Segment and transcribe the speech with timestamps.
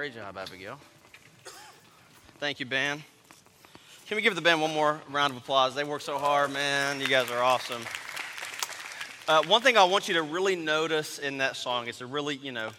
[0.00, 0.80] Great job, Abigail.
[2.38, 3.04] Thank you, Ben.
[4.06, 5.74] Can we give the band one more round of applause?
[5.74, 7.02] They work so hard, man.
[7.02, 7.82] You guys are awesome.
[9.28, 12.36] Uh, one thing I want you to really notice in that song is a really,
[12.36, 12.70] you know,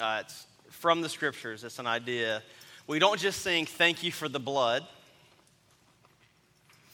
[0.00, 2.42] uh, it's from the scriptures, it's an idea.
[2.86, 4.86] We don't just sing, Thank you for the blood,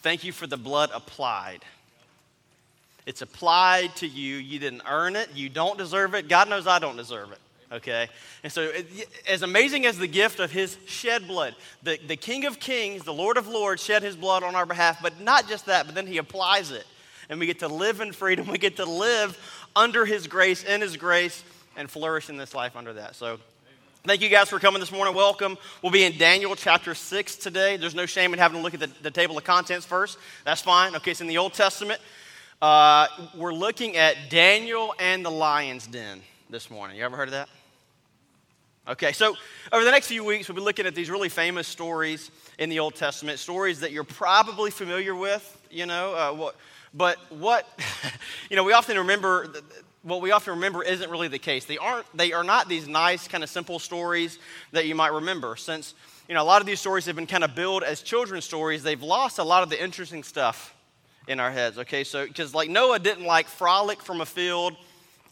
[0.03, 1.61] thank you for the blood applied.
[3.07, 4.35] It's applied to you.
[4.35, 5.29] You didn't earn it.
[5.33, 6.29] You don't deserve it.
[6.29, 7.39] God knows I don't deserve it.
[7.73, 8.09] Okay?
[8.43, 8.73] And so,
[9.29, 13.13] as amazing as the gift of his shed blood, the, the King of Kings, the
[13.13, 16.07] Lord of Lords, shed his blood on our behalf, but not just that, but then
[16.07, 16.85] he applies it.
[17.29, 18.47] And we get to live in freedom.
[18.51, 19.39] We get to live
[19.77, 21.45] under his grace, in his grace,
[21.77, 23.15] and flourish in this life under that.
[23.15, 23.39] So,
[24.03, 25.15] Thank you guys for coming this morning.
[25.15, 25.59] Welcome.
[25.83, 27.77] We'll be in Daniel chapter 6 today.
[27.77, 30.17] There's no shame in having to look at the, the table of contents first.
[30.43, 30.97] That's fine.
[30.97, 32.01] Okay, it's in the Old Testament.
[32.63, 36.97] Uh, we're looking at Daniel and the lion's den this morning.
[36.97, 37.51] You ever heard of that?
[38.89, 39.37] Okay, so
[39.73, 42.79] over the next few weeks, we'll be looking at these really famous stories in the
[42.79, 46.15] Old Testament, stories that you're probably familiar with, you know.
[46.15, 46.57] Uh, what,
[46.95, 47.69] but what,
[48.51, 49.53] you know, we often remember,
[50.03, 51.67] what we often remember isn't really the case.
[51.67, 54.39] They aren't, they are not these nice, kind of simple stories
[54.73, 55.57] that you might remember.
[55.57, 55.95] Since,
[56.27, 58.83] you know, a lot of these stories have been kind of billed as children's stories,
[58.83, 60.75] they've lost a lot of the interesting stuff
[61.29, 62.03] in our heads, okay?
[62.03, 64.75] So, because like Noah didn't like frolic from a field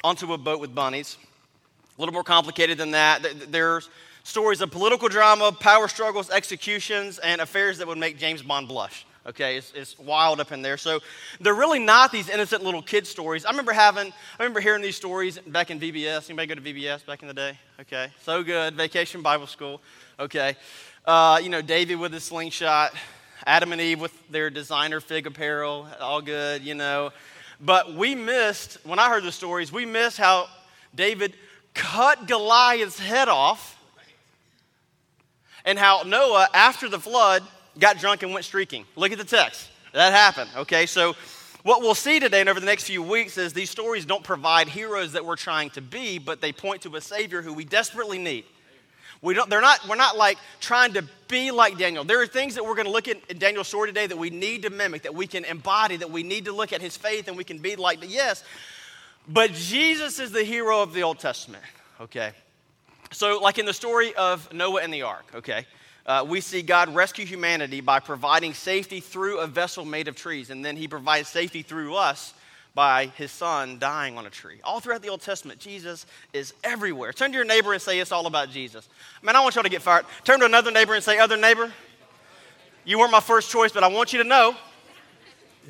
[0.05, 1.17] onto a boat with bunnies.
[1.99, 3.27] A little more complicated than that.
[3.51, 3.91] There's
[4.23, 9.05] stories of political drama, power struggles, executions, and affairs that would make James Bond blush.
[9.27, 10.77] Okay, it's, it's, wild up in there.
[10.77, 11.01] So
[11.41, 13.45] they're really not these innocent little kid stories.
[13.45, 16.31] I remember having, I remember hearing these stories back in VBS.
[16.31, 17.59] Anybody go to VBS back in the day?
[17.81, 18.75] Okay, so good.
[18.75, 19.83] Vacation Bible School.
[20.21, 20.57] Okay,
[21.05, 22.95] uh, you know David with his slingshot.
[23.45, 27.11] Adam and Eve with their designer fig apparel, all good, you know.
[27.61, 30.49] But we missed, when I heard the stories, we missed how
[30.95, 31.35] David
[31.79, 33.79] cut Goliath's head off
[35.65, 37.43] and how Noah, after the flood,
[37.79, 38.85] got drunk and went streaking.
[38.97, 39.69] Look at the text.
[39.95, 40.87] That happened, okay?
[40.87, 41.15] So,
[41.63, 44.69] what we'll see today and over the next few weeks is these stories don't provide
[44.69, 48.19] heroes that we're trying to be, but they point to a Savior who we desperately
[48.19, 48.45] need.
[49.21, 52.05] We don't, they're not, we're not like trying to be like Daniel.
[52.05, 54.31] There are things that we're going to look at in Daniel's story today that we
[54.31, 57.29] need to mimic, that we can embody, that we need to look at his faith
[57.29, 57.99] and we can be like.
[57.99, 58.45] But yes,
[59.29, 61.63] but Jesus is the hero of the Old Testament,
[62.01, 62.33] okay?
[63.11, 65.67] So, like in the story of Noah and the ark, okay?
[66.05, 70.51] Uh, we see God rescue humanity by providing safety through a vessel made of trees,
[70.51, 72.33] and then he provides safety through us
[72.75, 74.61] by his son dying on a tree.
[74.63, 77.13] All throughout the Old Testament, Jesus is everywhere.
[77.13, 78.89] Turn to your neighbor and say, It's all about Jesus.
[79.23, 80.07] Man, I want y'all to get fired.
[80.25, 81.73] Turn to another neighbor and say, Other neighbor,
[82.85, 84.57] you weren't my first choice, but I want you to know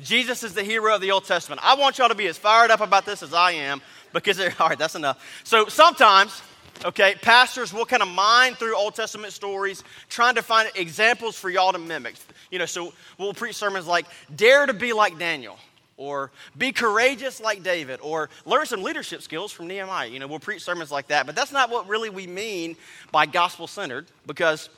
[0.01, 1.61] Jesus is the hero of the Old Testament.
[1.63, 3.81] I want y'all to be as fired up about this as I am
[4.13, 5.41] because, all right, that's enough.
[5.43, 6.41] So sometimes,
[6.85, 11.49] okay, pastors will kind of mine through Old Testament stories trying to find examples for
[11.49, 12.15] y'all to mimic.
[12.51, 14.05] You know, so we'll preach sermons like,
[14.35, 15.57] Dare to be like Daniel
[15.99, 20.07] or be courageous like David, or learn some leadership skills from Nehemiah.
[20.07, 22.77] You know, we'll preach sermons like that, but that's not what really we mean
[23.11, 24.69] by gospel centered because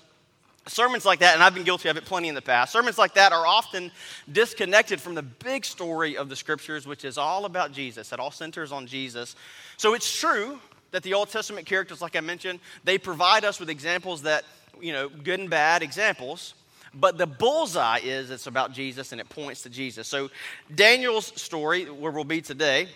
[0.67, 3.15] sermons like that, and I've been guilty of it plenty in the past, sermons like
[3.15, 3.91] that are often
[4.31, 8.11] disconnected from the big story of the scriptures, which is all about Jesus.
[8.11, 9.35] It all centers on Jesus.
[9.77, 10.59] So it's true
[10.91, 14.43] that the Old Testament characters, like I mentioned, they provide us with examples that,
[14.79, 16.53] you know, good and bad examples.
[16.93, 20.07] But the bullseye is it's about Jesus and it points to Jesus.
[20.07, 20.29] So
[20.75, 22.89] Daniel's story, where we'll be today,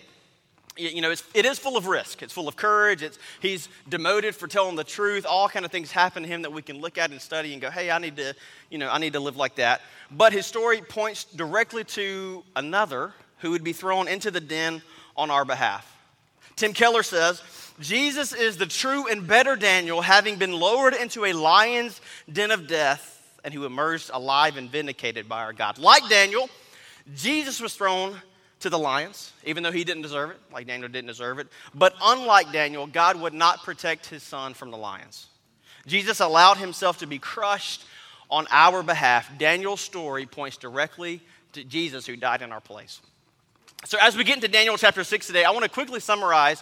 [0.76, 2.22] you know, it's, it is full of risk.
[2.22, 3.02] It's full of courage.
[3.02, 5.26] It's, he's demoted for telling the truth.
[5.28, 7.62] All kind of things happen to him that we can look at and study and
[7.62, 8.34] go, hey, I need to,
[8.70, 9.80] you know, I need to live like that.
[10.10, 14.82] But his story points directly to another who would be thrown into the den
[15.16, 15.92] on our behalf.
[16.56, 17.42] Tim Keller says,
[17.80, 22.00] Jesus is the true and better Daniel, having been lowered into a lion's
[22.32, 23.12] den of death
[23.44, 25.78] and who emerged alive and vindicated by our God.
[25.78, 26.48] Like Daniel,
[27.14, 28.16] Jesus was thrown
[28.66, 31.46] to the lions, even though he didn't deserve it, like Daniel didn't deserve it.
[31.72, 35.26] But unlike Daniel, God would not protect his son from the lions.
[35.86, 37.84] Jesus allowed himself to be crushed
[38.28, 39.30] on our behalf.
[39.38, 41.20] Daniel's story points directly
[41.52, 43.00] to Jesus who died in our place.
[43.84, 46.60] So, as we get into Daniel chapter 6 today, I want to quickly summarize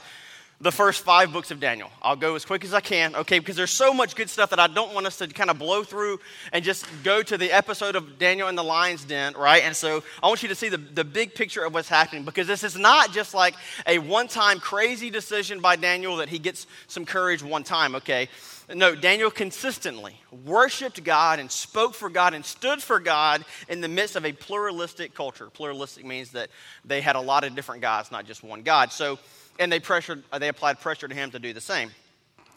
[0.61, 1.91] the first five books of Daniel.
[2.01, 4.61] I'll go as quick as I can, okay, because there's so much good stuff that
[4.61, 6.21] I don't want us to kind of blow through
[6.53, 9.63] and just go to the episode of Daniel in the lion's den, right?
[9.65, 12.47] And so I want you to see the, the big picture of what's happening because
[12.47, 13.55] this is not just like
[13.87, 18.29] a one time crazy decision by Daniel that he gets some courage one time, okay?
[18.73, 23.89] No, Daniel consistently worshiped God and spoke for God and stood for God in the
[23.89, 25.51] midst of a pluralistic culture.
[25.51, 26.49] Pluralistic means that
[26.85, 28.91] they had a lot of different gods, not just one God.
[28.91, 29.19] So,
[29.59, 31.91] and they pressured, uh, they applied pressure to him to do the same.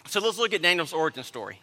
[0.07, 1.59] So let's look at Daniel's origin story.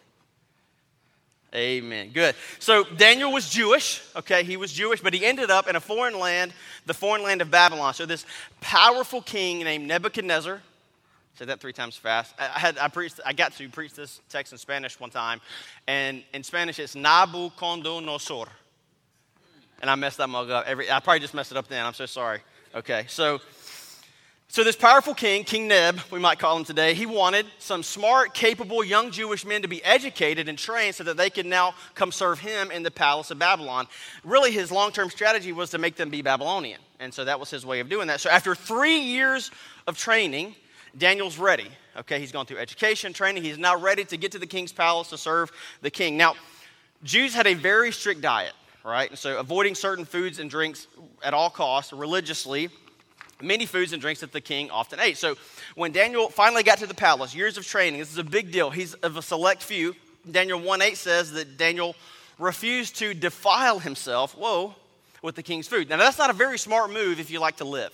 [1.53, 2.11] Amen.
[2.13, 2.35] Good.
[2.59, 4.43] So Daniel was Jewish, okay?
[4.43, 6.53] He was Jewish, but he ended up in a foreign land,
[6.85, 7.93] the foreign land of Babylon.
[7.93, 8.25] So this
[8.59, 10.61] powerful king named Nebuchadnezzar,
[11.35, 12.33] said that three times fast.
[12.39, 15.41] I had I preached I got to preach this text in Spanish one time,
[15.87, 18.47] and in Spanish it's Nabucodonosor.
[19.81, 20.65] And I messed that mug up.
[20.65, 21.85] Every I probably just messed it up then.
[21.85, 22.39] I'm so sorry.
[22.73, 23.39] Okay, so
[24.47, 28.33] so, this powerful king, King Neb, we might call him today, he wanted some smart,
[28.33, 32.11] capable young Jewish men to be educated and trained so that they could now come
[32.11, 33.87] serve him in the palace of Babylon.
[34.23, 36.79] Really, his long term strategy was to make them be Babylonian.
[36.99, 38.21] And so that was his way of doing that.
[38.21, 39.51] So, after three years
[39.87, 40.55] of training,
[40.97, 41.67] Daniel's ready.
[41.97, 43.43] Okay, he's gone through education, training.
[43.43, 45.51] He's now ready to get to the king's palace to serve
[45.81, 46.17] the king.
[46.17, 46.35] Now,
[47.03, 48.53] Jews had a very strict diet,
[48.85, 49.09] right?
[49.09, 50.87] And so, avoiding certain foods and drinks
[51.23, 52.69] at all costs religiously
[53.45, 55.17] many foods and drinks that the king often ate.
[55.17, 55.35] So
[55.75, 58.69] when Daniel finally got to the palace, years of training, this is a big deal.
[58.69, 59.95] He's of a select few.
[60.29, 61.95] Daniel 1 8 says that Daniel
[62.39, 64.75] refused to defile himself, whoa,
[65.21, 65.89] with the king's food.
[65.89, 67.93] Now, that's not a very smart move if you like to live.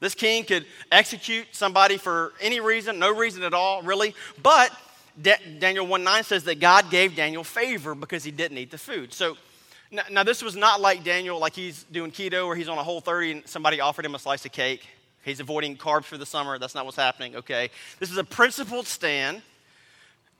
[0.00, 4.14] This king could execute somebody for any reason, no reason at all, really.
[4.42, 4.70] But
[5.20, 9.12] Daniel 1 9 says that God gave Daniel favor because he didn't eat the food.
[9.12, 9.36] So
[9.94, 12.82] now, now, this was not like Daniel, like he's doing keto or he's on a
[12.82, 14.86] whole 30 and somebody offered him a slice of cake.
[15.24, 16.58] He's avoiding carbs for the summer.
[16.58, 17.70] That's not what's happening, okay?
[18.00, 19.40] This is a principled stand,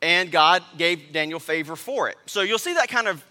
[0.02, 2.16] and God gave Daniel favor for it.
[2.26, 3.24] So you'll see that kind of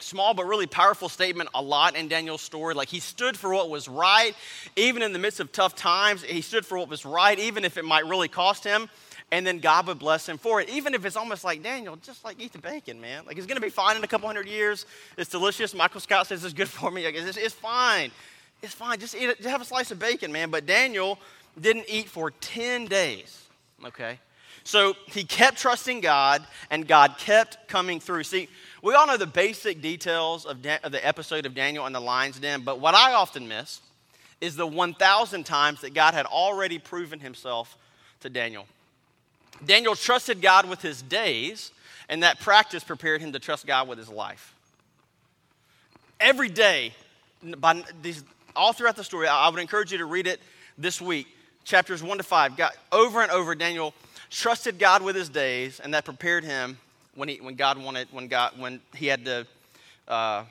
[0.00, 2.74] small but really powerful statement a lot in Daniel's story.
[2.74, 4.34] Like he stood for what was right,
[4.76, 6.22] even in the midst of tough times.
[6.22, 8.90] He stood for what was right, even if it might really cost him
[9.30, 10.68] and then God would bless him for it.
[10.70, 13.24] Even if it's almost like Daniel, just like eat the bacon, man.
[13.26, 14.86] Like it's going to be fine in a couple hundred years.
[15.16, 15.74] It's delicious.
[15.74, 17.04] Michael Scott says it's good for me.
[17.04, 18.10] It's, it's fine.
[18.62, 18.98] It's fine.
[18.98, 19.36] Just eat it.
[19.38, 20.50] Just have a slice of bacon, man.
[20.50, 21.18] But Daniel
[21.60, 23.46] didn't eat for 10 days.
[23.84, 24.18] Okay?
[24.64, 28.24] So he kept trusting God, and God kept coming through.
[28.24, 28.48] See,
[28.82, 32.00] we all know the basic details of, da- of the episode of Daniel and the
[32.00, 33.80] lion's den, but what I often miss
[34.40, 37.78] is the 1,000 times that God had already proven himself
[38.20, 38.66] to Daniel.
[39.64, 41.72] Daniel trusted God with his days,
[42.08, 44.54] and that practice prepared him to trust God with his life.
[46.20, 46.92] Every day,
[47.58, 48.24] by these,
[48.56, 50.40] all throughout the story, I would encourage you to read it
[50.76, 51.26] this week,
[51.64, 52.56] chapters 1 to 5.
[52.56, 53.94] God, over and over, Daniel
[54.30, 56.78] trusted God with his days, and that prepared him
[57.14, 59.46] when, he, when God wanted, when, God, when he had to
[60.06, 60.44] uh,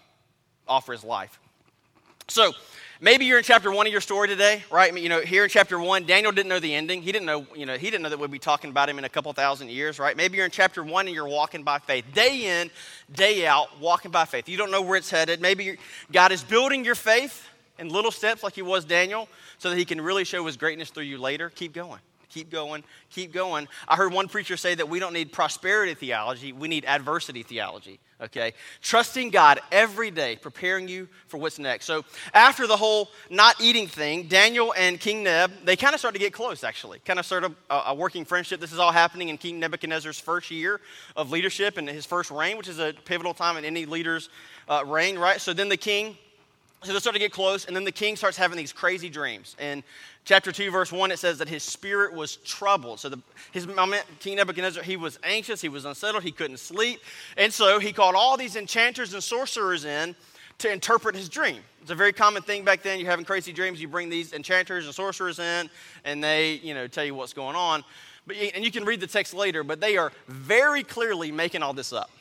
[0.68, 1.40] offer his life.
[2.28, 2.54] So,
[3.00, 4.92] Maybe you're in chapter one of your story today, right?
[4.98, 7.04] You know, here in chapter one, Daniel didn't know the ending.
[7.04, 9.04] He didn't know, you know, he didn't know that we'd be talking about him in
[9.04, 10.18] a couple thousand years, right?
[10.18, 12.72] Maybe you're in chapter one and you're walking by faith, day in,
[13.14, 14.50] day out, walking by faith.
[14.50, 15.42] You don't know where it's headed.
[15.42, 15.78] Maybe
[16.12, 17.48] God is building your faith
[17.78, 19.30] in little steps, like He was Daniel,
[19.60, 21.52] so that He can really show His greatness through you later.
[21.52, 22.00] Keep going.
[22.30, 23.68] Keep going, keep going.
[23.88, 28.00] I heard one preacher say that we don't need prosperity theology, we need adversity theology,
[28.22, 28.54] okay?
[28.82, 31.86] Trusting God every day, preparing you for what's next.
[31.86, 32.04] So,
[32.34, 36.20] after the whole not eating thing, Daniel and King Neb, they kind of start to
[36.20, 37.00] get close, actually.
[37.00, 38.60] Kind of started a, a working friendship.
[38.60, 40.82] This is all happening in King Nebuchadnezzar's first year
[41.16, 44.30] of leadership and his first reign, which is a pivotal time in any leader's
[44.68, 45.40] uh, reign, right?
[45.40, 46.18] So, then the king
[46.84, 49.56] so they start to get close, and then the king starts having these crazy dreams.
[49.58, 49.84] And
[50.26, 53.00] chapter 2, verse 1, it says that his spirit was troubled.
[53.00, 53.20] So the,
[53.52, 53.68] his
[54.20, 57.00] King Nebuchadnezzar, he was anxious, he was unsettled, he couldn't sleep.
[57.36, 60.16] And so he called all these enchanters and sorcerers in
[60.60, 61.62] to interpret his dream.
[61.82, 63.00] It's a very common thing back then.
[63.00, 65.70] You're having crazy dreams, you bring these enchanters and sorcerers in,
[66.06, 67.84] and they, you know, tell you what's going on.
[68.28, 71.74] But, and you can read the text later, but they are very clearly making all
[71.74, 72.12] this up.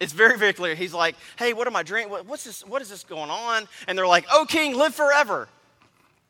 [0.00, 0.74] It's very, very clear.
[0.74, 2.10] He's like, hey, what am I dreaming?
[2.10, 2.66] What's this?
[2.66, 3.68] What is this going on?
[3.86, 5.46] And they're like, oh, king, live forever.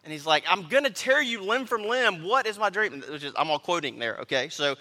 [0.03, 2.25] And he's like, I'm going to tear you limb from limb.
[2.25, 3.03] What is my dream?
[3.09, 4.49] Which is, I'm all quoting there, okay?
[4.49, 4.77] So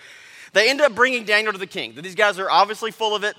[0.54, 1.94] they end up bringing Daniel to the king.
[2.02, 3.36] These guys are obviously full of it.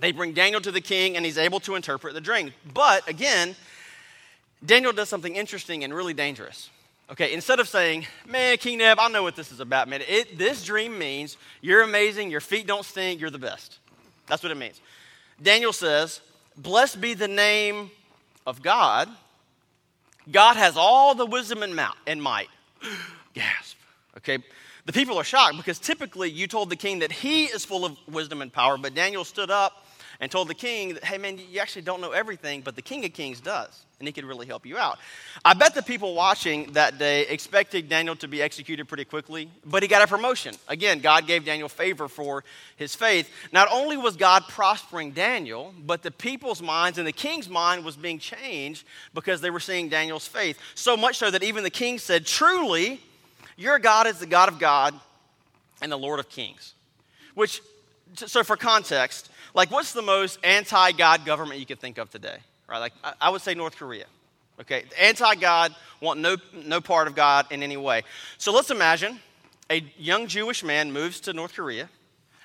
[0.00, 2.52] They bring Daniel to the king, and he's able to interpret the dream.
[2.72, 3.54] But again,
[4.64, 6.70] Daniel does something interesting and really dangerous.
[7.10, 10.00] Okay, instead of saying, man, King Neb, I know what this is about, man.
[10.08, 13.79] It, this dream means you're amazing, your feet don't stink, you're the best.
[14.30, 14.80] That's what it means.
[15.42, 16.22] Daniel says,
[16.56, 17.90] Blessed be the name
[18.46, 19.08] of God
[20.30, 22.48] God has all the wisdom and might.
[23.34, 23.76] Gasp.
[24.18, 24.38] Okay.
[24.86, 27.96] The people are shocked because typically you told the king that he is full of
[28.08, 29.86] wisdom and power, but Daniel stood up
[30.20, 33.12] and told the king hey man, you actually don't know everything, but the king of
[33.12, 34.98] kings does, and he could really help you out.
[35.44, 39.82] I bet the people watching that day expected Daniel to be executed pretty quickly, but
[39.82, 40.54] he got a promotion.
[40.68, 42.44] Again, God gave Daniel favor for
[42.76, 43.30] his faith.
[43.52, 47.96] Not only was God prospering Daniel, but the people's minds and the king's mind was
[47.96, 50.58] being changed because they were seeing Daniel's faith.
[50.74, 53.00] So much so that even the king said, Truly,
[53.56, 54.94] your God is the God of God
[55.82, 56.74] and the Lord of kings.
[57.34, 57.62] Which
[58.14, 62.38] so for context, like what's the most anti-God government you could think of today?
[62.68, 62.78] Right?
[62.78, 64.06] Like I would say North Korea.
[64.60, 68.02] Okay, anti-God, want no no part of God in any way.
[68.36, 69.18] So let's imagine
[69.70, 71.88] a young Jewish man moves to North Korea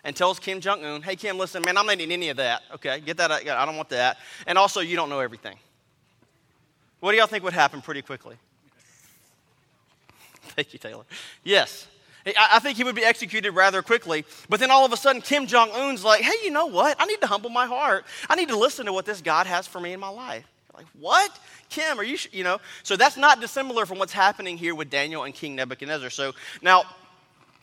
[0.04, 2.62] and tells Kim Jong Un, "Hey Kim, listen, man, I'm not eating any of that.
[2.76, 3.32] Okay, get that.
[3.32, 4.18] I don't want that.
[4.48, 5.58] And also, you don't know everything."
[7.02, 8.38] What do y'all think would happen pretty quickly?
[10.56, 11.04] Thank you, Taylor.
[11.44, 11.88] Yes.
[12.26, 14.26] I think he would be executed rather quickly.
[14.50, 16.96] But then all of a sudden, Kim Jong un's like, hey, you know what?
[17.00, 18.06] I need to humble my heart.
[18.30, 20.46] I need to listen to what this God has for me in my life.
[20.76, 21.40] Like, what?
[21.70, 22.30] Kim, are you, sh-?
[22.32, 22.60] you know?
[22.84, 26.10] So that's not dissimilar from what's happening here with Daniel and King Nebuchadnezzar.
[26.10, 26.84] So now,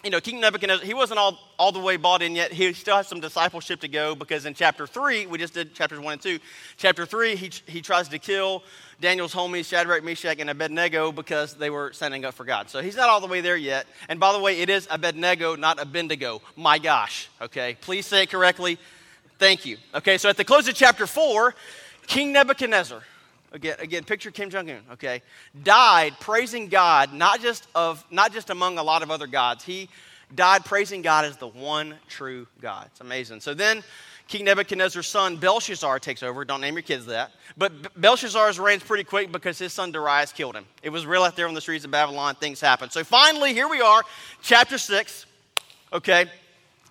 [0.03, 2.53] you know, King Nebuchadnezzar, he wasn't all, all the way bought in yet.
[2.53, 6.01] He still has some discipleship to go because in chapter 3, we just did chapters
[6.01, 6.39] 1 and 2.
[6.77, 8.65] Chapter 3, he, he tries to kill
[9.01, 12.69] Daniel's homies, Shadrach, Meshach, and Abednego, because they were standing up for God.
[12.69, 13.87] So he's not all the way there yet.
[14.09, 16.43] And by the way, it is Abednego, not Abednego.
[16.57, 17.77] My gosh, okay?
[17.81, 18.79] Please say it correctly.
[19.39, 19.77] Thank you.
[19.95, 21.55] Okay, so at the close of chapter 4,
[22.07, 23.03] King Nebuchadnezzar,
[23.53, 25.23] again, again picture Kim Jong Un, okay,
[25.63, 29.65] died praising God, not just, of, not just among a lot of other gods.
[29.65, 29.89] He
[30.35, 32.87] died praising God as the one true God.
[32.91, 33.41] It's amazing.
[33.41, 33.83] So then
[34.29, 36.45] King Nebuchadnezzar's son Belshazzar takes over.
[36.45, 37.33] Don't name your kids that.
[37.57, 40.65] But Belshazzar's reigns pretty quick because his son Darius killed him.
[40.83, 42.35] It was real out there on the streets of Babylon.
[42.37, 42.93] Things happened.
[42.93, 44.03] So finally, here we are,
[44.43, 45.27] chapter 6.
[45.93, 46.25] Okay,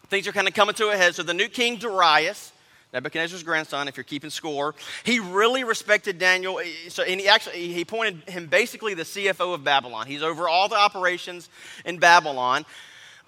[0.09, 1.15] things are kind of coming to a head.
[1.15, 2.51] So the new king Darius
[2.93, 6.59] Nebuchadnezzar's grandson, if you're keeping score, he really respected Daniel.
[6.59, 10.07] Eh, eh, so, and he actually he appointed him basically the CFO of Babylon.
[10.07, 11.49] He's over all the operations
[11.85, 12.65] in Babylon.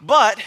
[0.01, 0.43] But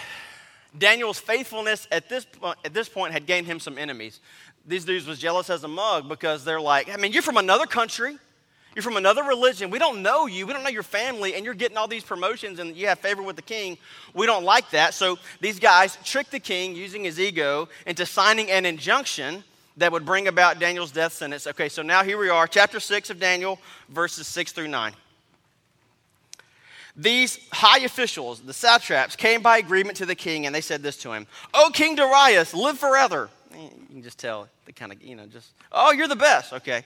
[0.77, 2.27] Daniel's faithfulness at this,
[2.65, 4.21] at this point had gained him some enemies.
[4.67, 7.67] These dudes was jealous as a mug because they're like, I mean, you're from another
[7.67, 8.19] country.
[8.77, 9.71] You're from another religion.
[9.71, 10.47] We don't know you.
[10.47, 13.23] We don't know your family, and you're getting all these promotions and you have favor
[13.23, 13.79] with the king.
[14.13, 14.93] We don't like that.
[14.93, 19.45] So these guys tricked the king using his ego into signing an injunction
[19.79, 21.47] that would bring about Daniel's death sentence.
[21.47, 24.93] Okay, so now here we are, chapter 6 of Daniel, verses 6 through 9.
[26.95, 30.99] These high officials, the satraps, came by agreement to the king and they said this
[30.99, 33.31] to him O King Darius, live forever.
[33.55, 36.53] Eh, you can just tell, the kind of, you know, just, oh, you're the best.
[36.53, 36.85] Okay.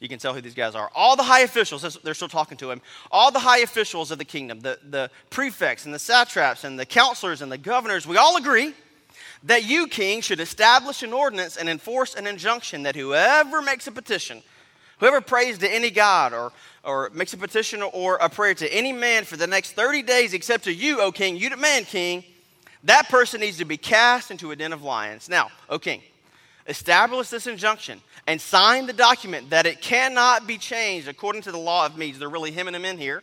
[0.00, 0.90] You can tell who these guys are.
[0.94, 4.24] All the high officials, they're still talking to him, all the high officials of the
[4.24, 8.36] kingdom, the, the prefects and the satraps and the counselors and the governors, we all
[8.36, 8.74] agree
[9.44, 13.92] that you, king, should establish an ordinance and enforce an injunction that whoever makes a
[13.92, 14.42] petition,
[14.98, 16.52] whoever prays to any god or,
[16.84, 20.32] or makes a petition or a prayer to any man for the next 30 days
[20.32, 22.24] except to you, O king, you demand, king,
[22.84, 25.28] that person needs to be cast into a den of lions.
[25.28, 26.02] Now, O king,
[26.68, 31.58] establish this injunction and sign the document that it cannot be changed according to the
[31.58, 32.18] law of Medes.
[32.18, 33.22] They're really hemming him in here.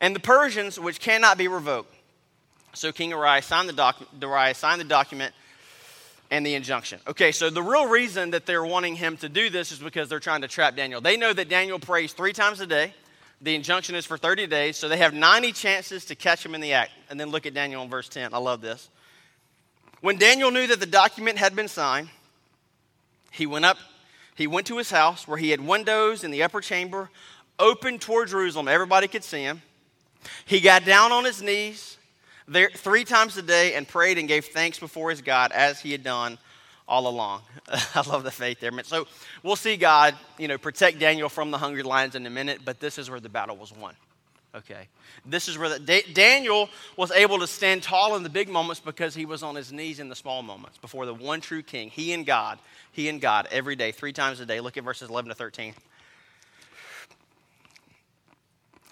[0.00, 1.92] And the Persians, which cannot be revoked.
[2.72, 5.34] So King Darius signed the, doc- Darius signed the document
[6.30, 7.00] and the injunction.
[7.08, 10.20] Okay, so the real reason that they're wanting him to do this is because they're
[10.20, 11.00] trying to trap Daniel.
[11.00, 12.94] They know that Daniel prays three times a day.
[13.40, 16.60] The injunction is for 30 days, so they have 90 chances to catch him in
[16.60, 16.92] the act.
[17.08, 18.32] And then look at Daniel in verse 10.
[18.32, 18.90] I love this.
[20.02, 22.10] When Daniel knew that the document had been signed,
[23.30, 23.78] he went up,
[24.34, 27.10] he went to his house where he had windows in the upper chamber
[27.58, 28.68] open toward Jerusalem.
[28.68, 29.62] Everybody could see him.
[30.44, 31.98] He got down on his knees
[32.48, 35.92] there three times a day and prayed and gave thanks before his God as he
[35.92, 36.38] had done
[36.88, 37.42] all along.
[37.68, 38.72] I love the faith there.
[38.82, 39.06] So
[39.42, 42.80] we'll see God, you know, protect Daniel from the hungry lions in a minute, but
[42.80, 43.94] this is where the battle was won.
[44.54, 44.88] Okay.
[45.24, 48.80] This is where the, da- Daniel was able to stand tall in the big moments
[48.80, 51.88] because he was on his knees in the small moments before the one true king,
[51.88, 52.58] he and God,
[52.90, 54.60] he and God every day, three times a day.
[54.60, 55.74] Look at verses 11 to 13.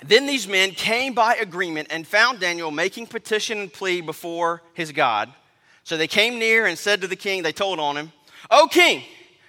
[0.05, 4.93] Then these men came by agreement and found Daniel making petition and plea before his
[4.93, 5.33] God.
[5.83, 8.13] So they came near and said to the king, they told on him,
[8.51, 9.03] O king,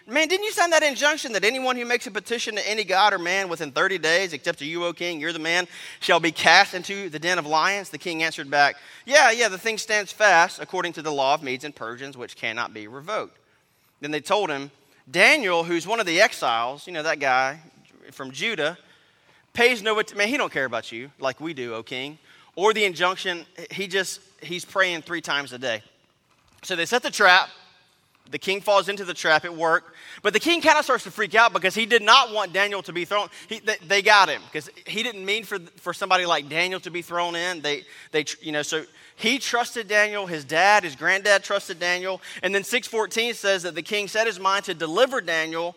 [0.10, 3.14] Man, didn't you sign that injunction that anyone who makes a petition to any god
[3.14, 5.68] or man within 30 days, except to you, O king, you're the man,
[6.00, 7.92] shall be cast into the den of lions?
[7.92, 11.44] The king answered back, Yeah, yeah, the thing stands fast according to the law of
[11.44, 13.38] Medes and Persians, which cannot be revoked.
[14.02, 14.72] Then they told him,
[15.10, 17.60] Daniel, who's one of the exiles, you know, that guy
[18.12, 18.80] from Judah,
[19.54, 20.18] pays no attention.
[20.18, 22.18] Man, he don't care about you like we do, O king.
[22.56, 25.84] Or the injunction, he just, he's praying three times a day.
[26.64, 27.50] So they set the trap
[28.32, 29.96] the king falls into the trap at work.
[30.22, 32.84] But the king kind of starts to freak out because he did not want Daniel
[32.84, 33.30] to be thrown.
[33.48, 36.92] He, they, they, got him because he didn't mean for, for somebody like Daniel to
[36.92, 37.62] be thrown in.
[37.62, 38.84] They, they, you know, so
[39.16, 40.26] he trusted Daniel.
[40.28, 42.22] His dad, his granddad trusted Daniel.
[42.44, 45.76] And then 614 says that the king set his mind to deliver Daniel,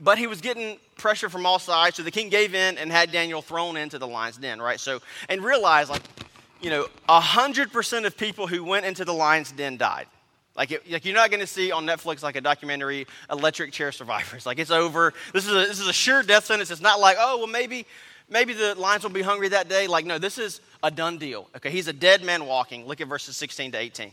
[0.00, 1.96] but he was getting pressure from all sides.
[1.96, 4.78] So the king gave in and had Daniel thrown into the lion's den, right?
[4.78, 6.02] So, and realize like,
[6.60, 10.06] you know, 100% of people who went into the lion's den died.
[10.58, 13.92] Like, it, like you're not going to see on Netflix like a documentary, Electric Chair
[13.92, 14.44] Survivors.
[14.44, 15.14] Like it's over.
[15.32, 16.72] This is a, this is a sure death sentence.
[16.72, 17.86] It's not like, oh, well, maybe,
[18.28, 19.86] maybe the lions will be hungry that day.
[19.86, 21.48] Like, no, this is a done deal.
[21.56, 22.86] Okay, he's a dead man walking.
[22.86, 24.10] Look at verses 16 to 18.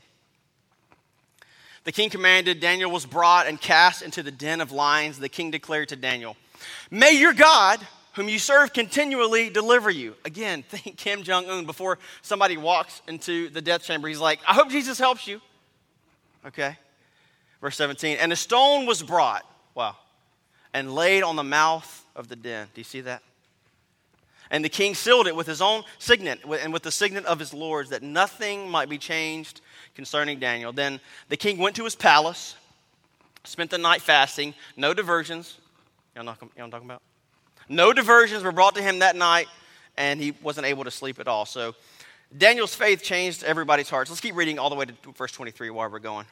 [1.84, 5.18] The king commanded, Daniel was brought and cast into the den of lions.
[5.18, 6.38] The king declared to Daniel,
[6.92, 7.80] May your God,
[8.14, 10.14] whom you serve continually, deliver you.
[10.24, 14.08] Again, think Kim Jong un before somebody walks into the death chamber.
[14.08, 15.42] He's like, I hope Jesus helps you.
[16.46, 16.78] Okay?
[17.62, 18.18] Verse 17.
[18.18, 19.96] And a stone was brought, wow,
[20.74, 22.68] and laid on the mouth of the den.
[22.74, 23.24] Do you see that?
[24.52, 27.54] And the king sealed it with his own signet and with the signet of his
[27.54, 29.62] lords that nothing might be changed
[29.96, 30.72] concerning Daniel.
[30.72, 31.00] Then
[31.30, 32.56] the king went to his palace,
[33.44, 35.58] spent the night fasting, no diversions.
[36.16, 37.02] Y'all know, what I'm talking about?
[37.68, 39.48] No diversions were brought to him that night,
[39.98, 41.46] and he wasn't able to sleep at all.
[41.46, 41.74] So
[42.38, 44.10] Daniel's faith changed everybody's hearts.
[44.10, 46.26] Let's keep reading all the way to verse 23 while we're going.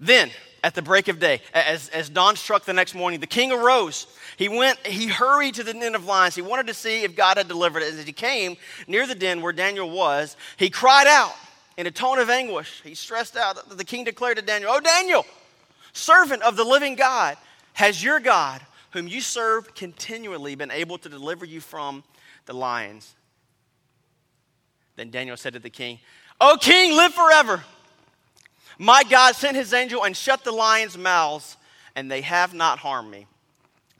[0.00, 0.30] Then,
[0.64, 4.06] at the break of day, as, as dawn struck the next morning, the king arose.
[4.36, 6.34] He went, he hurried to the den of lions.
[6.34, 7.94] He wanted to see if God had delivered it.
[7.94, 8.56] As he came
[8.88, 11.34] near the den where Daniel was, he cried out
[11.76, 12.80] in a tone of anguish.
[12.82, 13.76] He stressed out.
[13.76, 15.24] The king declared to Daniel, Oh, Daniel,
[15.92, 17.36] servant of the living God,
[17.74, 22.02] has your God, whom you serve continually, been able to deliver you from
[22.46, 23.14] the lions?
[24.96, 25.98] Then Daniel said to the king,
[26.40, 27.62] O king, live forever.
[28.78, 31.56] My God sent his angel and shut the lions' mouths,
[31.94, 33.26] and they have not harmed me,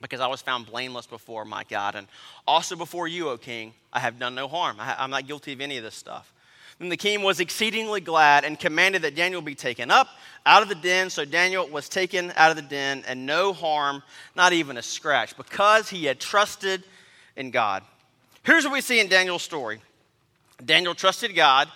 [0.00, 1.94] because I was found blameless before my God.
[1.94, 2.08] And
[2.46, 4.76] also before you, O king, I have done no harm.
[4.80, 6.32] I, am not guilty of any of this stuff.
[6.80, 10.08] Then the king was exceedingly glad and commanded that Daniel be taken up
[10.44, 11.08] out of the den.
[11.08, 14.02] So Daniel was taken out of the den, and no harm,
[14.34, 16.82] not even a scratch, because he had trusted
[17.36, 17.84] in God.
[18.42, 19.80] Here's what we see in Daniel's story
[20.62, 21.68] Daniel trusted God,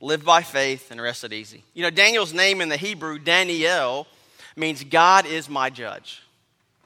[0.00, 1.62] lived by faith, and rested easy.
[1.74, 4.06] You know, Daniel's name in the Hebrew, Daniel,
[4.56, 6.22] means God is my judge.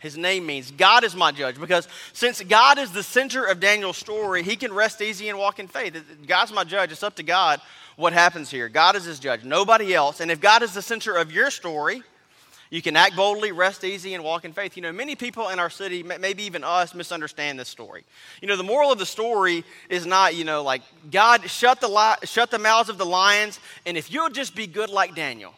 [0.01, 3.97] His name means God is my judge because since God is the center of Daniel's
[3.97, 5.97] story, he can rest easy and walk in faith.
[6.27, 6.93] God's my judge.
[6.93, 7.59] It's up to God
[7.97, 8.69] what happens here.
[8.69, 10.21] God is his judge, nobody else.
[10.21, 12.03] And if God is the center of your story,
[12.71, 14.77] you can act boldly, rest easy, and walk in faith.
[14.77, 18.05] You know, many people in our city, maybe even us, misunderstand this story.
[18.41, 21.89] You know, the moral of the story is not, you know, like God shut the,
[21.89, 25.55] li- shut the mouths of the lions, and if you'll just be good like Daniel,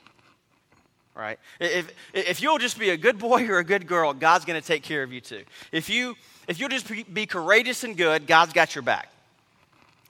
[1.15, 1.39] right?
[1.61, 4.67] If, if you'll just be a good boy or a good girl, God's going to
[4.67, 5.45] take care of you too.
[5.73, 6.17] If, you,
[6.47, 9.11] if you'll just be courageous and good, God's got your back.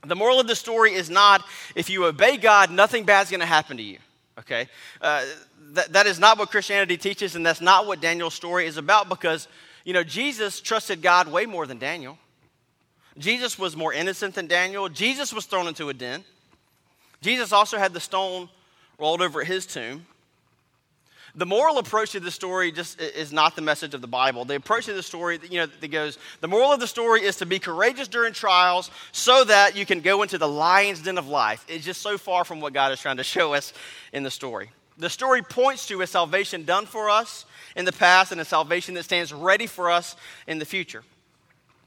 [0.04, 3.46] The moral of the story is not if you obey God, nothing bad's going to
[3.46, 3.98] happen to you,
[4.38, 4.68] okay?
[5.00, 5.24] Uh,
[5.72, 9.08] that, that is not what Christianity teaches, and that's not what Daniel's story is about
[9.08, 9.48] because,
[9.84, 12.18] you know, Jesus trusted God way more than Daniel.
[13.18, 14.88] Jesus was more innocent than Daniel.
[14.88, 16.24] Jesus was thrown into a den.
[17.22, 18.48] Jesus also had the stone
[18.98, 20.06] rolled over his tomb.
[21.36, 24.46] The moral approach to the story just is not the message of the Bible.
[24.46, 27.36] The approach to the story, you know, that goes, the moral of the story is
[27.36, 31.28] to be courageous during trials so that you can go into the lion's den of
[31.28, 31.62] life.
[31.68, 33.74] It's just so far from what God is trying to show us
[34.14, 34.70] in the story.
[34.96, 37.44] The story points to a salvation done for us
[37.76, 41.04] in the past and a salvation that stands ready for us in the future.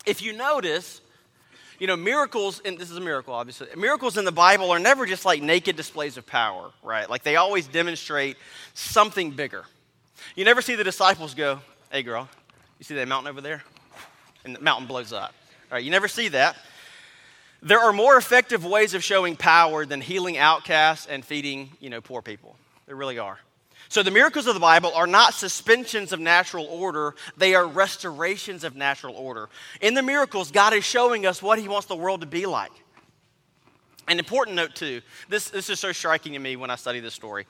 [0.06, 1.02] If you notice,
[1.80, 5.06] you know, miracles, and this is a miracle, obviously, miracles in the Bible are never
[5.06, 7.10] just like naked displays of power, right?
[7.10, 8.38] Like they always demonstrate
[8.74, 9.64] something bigger.
[10.36, 11.62] You never see the disciples go,
[11.92, 12.28] hey, girl,
[12.78, 13.64] you see that mountain over there?
[14.44, 15.34] And the mountain blows up.
[15.72, 16.58] All right, you never see that.
[17.62, 22.02] There are more effective ways of showing power than healing outcasts and feeding, you know,
[22.02, 22.56] poor people.
[22.86, 23.38] There really are.
[23.90, 28.64] So the miracles of the Bible are not suspensions of natural order, they are restorations
[28.64, 29.50] of natural order.
[29.82, 32.72] In the miracles, God is showing us what He wants the world to be like.
[34.08, 37.16] An important note, too, this, this is so striking to me when I study this
[37.16, 37.48] story.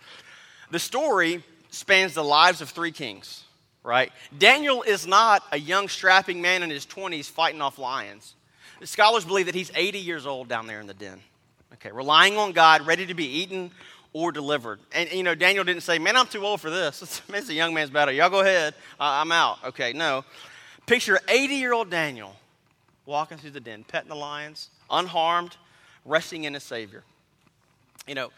[0.72, 3.44] The story spans the lives of three kings,
[3.84, 4.12] right?
[4.38, 8.36] Daniel is not a young, strapping man in his 20s fighting off lions.
[8.80, 11.20] The scholars believe that he's 80 years old down there in the den,
[11.74, 13.72] okay, relying on God, ready to be eaten
[14.14, 14.80] or delivered.
[14.92, 17.02] And, you know, Daniel didn't say, Man, I'm too old for this.
[17.04, 18.14] It's, it's a young man's battle.
[18.14, 18.74] Y'all go ahead.
[19.00, 19.58] Uh, I'm out.
[19.66, 20.26] Okay, no.
[20.86, 22.36] Picture 80 year old Daniel
[23.06, 25.58] walking through the den, petting the lions, unharmed,
[26.06, 27.04] resting in his Savior.
[28.08, 28.32] You know,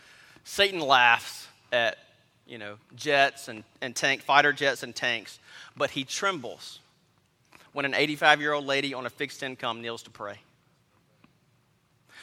[0.44, 1.98] Satan laughs at,
[2.46, 5.40] you know, jets and, and tank, fighter jets and tanks,
[5.78, 6.80] but he trembles
[7.74, 10.40] when an 85 year old lady on a fixed income kneels to pray.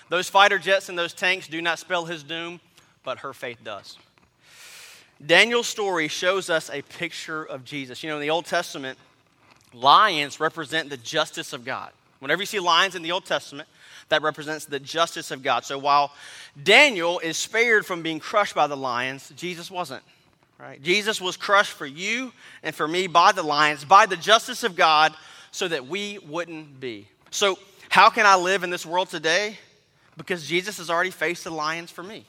[0.08, 2.60] Those fighter jets and those tanks do not spell his doom,
[3.08, 3.96] but her faith does.
[5.24, 8.02] Daniel's story shows us a picture of Jesus.
[8.02, 8.98] You know, in the Old Testament,
[9.72, 11.90] lions represent the justice of God.
[12.18, 13.66] Whenever you see lions in the Old Testament,
[14.10, 15.64] that represents the justice of God.
[15.64, 16.12] So while
[16.62, 20.02] Daniel is spared from being crushed by the lions, Jesus wasn't.
[20.58, 20.82] Right?
[20.82, 22.30] Jesus was crushed for you
[22.62, 25.14] and for me by the lions, by the justice of God,
[25.50, 27.08] so that we wouldn't be.
[27.30, 29.56] So, how can I live in this world today?
[30.18, 32.26] Because Jesus has already faced the lions for me.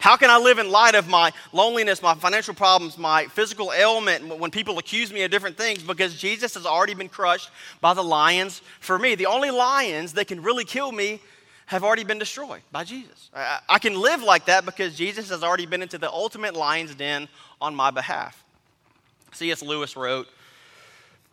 [0.00, 4.38] How can I live in light of my loneliness, my financial problems, my physical ailment,
[4.38, 5.82] when people accuse me of different things?
[5.82, 7.50] Because Jesus has already been crushed
[7.82, 9.14] by the lions for me.
[9.14, 11.20] The only lions that can really kill me
[11.66, 13.28] have already been destroyed by Jesus.
[13.34, 17.28] I, can live like that because Jesus has already been into the ultimate lion's den
[17.60, 18.42] on my behalf.
[19.32, 19.62] C.S.
[19.62, 20.28] Lewis wrote,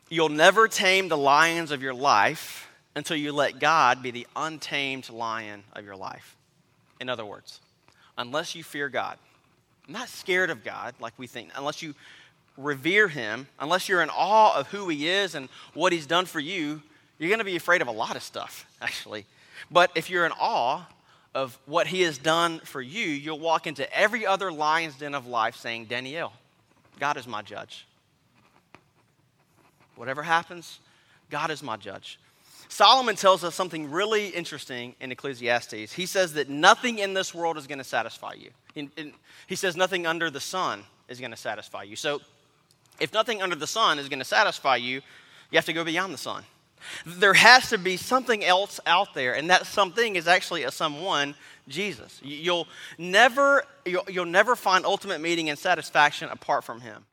[0.10, 5.10] You'll never tame the lions of your life until you let God be the untamed
[5.10, 6.36] lion of your life.
[7.00, 7.62] In other words,
[8.18, 9.18] unless you fear God,
[9.88, 11.94] not scared of God like we think, unless you
[12.58, 16.40] revere Him, unless you're in awe of who He is and what He's done for
[16.40, 16.82] you,
[17.20, 19.26] you're going to be afraid of a lot of stuff, actually.
[19.72, 20.88] But if you're in awe
[21.34, 25.28] of what He has done for you, you'll walk into every other lion's den of
[25.28, 26.34] life saying, Daniel,
[27.00, 27.86] God is my judge.
[29.96, 30.80] Whatever happens,
[31.30, 32.20] God is my judge.
[32.70, 35.94] Solomon tells us something really interesting in Ecclesiastes.
[35.94, 38.50] He says that nothing in this world is going to satisfy you.
[38.76, 39.14] In, in,
[39.48, 41.96] he says nothing under the sun is going to satisfy you.
[41.96, 42.22] So,
[43.00, 45.02] if nothing under the sun is going to satisfy you,
[45.52, 46.44] you have to go beyond the sun.
[47.06, 51.36] There has to be something else out there, and that something is actually a someone,
[51.68, 52.20] Jesus.
[52.24, 57.06] You'll never, you'll, you'll never find ultimate meaning and satisfaction apart from Him.